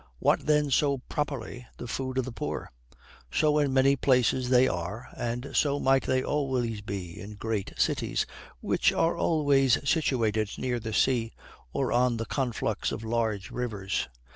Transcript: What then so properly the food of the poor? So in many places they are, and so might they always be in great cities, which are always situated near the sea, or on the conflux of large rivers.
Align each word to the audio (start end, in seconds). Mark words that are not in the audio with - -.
What 0.17 0.47
then 0.47 0.71
so 0.71 0.97
properly 0.97 1.67
the 1.77 1.85
food 1.85 2.17
of 2.17 2.25
the 2.25 2.31
poor? 2.31 2.71
So 3.29 3.59
in 3.59 3.71
many 3.71 3.95
places 3.95 4.49
they 4.49 4.67
are, 4.67 5.09
and 5.15 5.51
so 5.53 5.79
might 5.79 6.07
they 6.07 6.23
always 6.23 6.81
be 6.81 7.19
in 7.21 7.35
great 7.35 7.73
cities, 7.77 8.25
which 8.61 8.91
are 8.91 9.15
always 9.15 9.77
situated 9.87 10.49
near 10.57 10.79
the 10.79 10.91
sea, 10.91 11.33
or 11.71 11.91
on 11.91 12.17
the 12.17 12.25
conflux 12.25 12.91
of 12.91 13.03
large 13.03 13.51
rivers. 13.51 14.07